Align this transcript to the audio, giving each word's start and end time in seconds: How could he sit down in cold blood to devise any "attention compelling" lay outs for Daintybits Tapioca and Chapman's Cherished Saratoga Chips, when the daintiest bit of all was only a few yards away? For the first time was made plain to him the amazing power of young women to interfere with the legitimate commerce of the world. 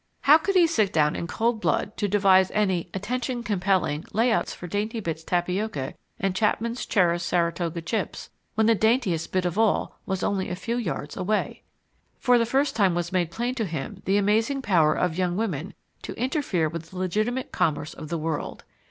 How 0.21 0.39
could 0.39 0.55
he 0.55 0.65
sit 0.65 0.91
down 0.91 1.15
in 1.15 1.27
cold 1.27 1.61
blood 1.61 1.95
to 1.97 2.07
devise 2.07 2.49
any 2.55 2.89
"attention 2.91 3.43
compelling" 3.43 4.03
lay 4.13 4.31
outs 4.31 4.51
for 4.51 4.67
Daintybits 4.67 5.23
Tapioca 5.23 5.93
and 6.19 6.35
Chapman's 6.35 6.87
Cherished 6.87 7.27
Saratoga 7.27 7.83
Chips, 7.83 8.31
when 8.55 8.65
the 8.65 8.73
daintiest 8.73 9.31
bit 9.31 9.45
of 9.45 9.59
all 9.59 9.99
was 10.07 10.23
only 10.23 10.49
a 10.49 10.55
few 10.55 10.77
yards 10.77 11.15
away? 11.15 11.61
For 12.17 12.39
the 12.39 12.47
first 12.47 12.75
time 12.75 12.95
was 12.95 13.11
made 13.11 13.29
plain 13.29 13.53
to 13.53 13.65
him 13.65 14.01
the 14.05 14.17
amazing 14.17 14.63
power 14.63 14.95
of 14.95 15.19
young 15.19 15.37
women 15.37 15.75
to 16.01 16.15
interfere 16.19 16.67
with 16.67 16.89
the 16.89 16.97
legitimate 16.97 17.51
commerce 17.51 17.93
of 17.93 18.09
the 18.09 18.17
world. 18.17 18.63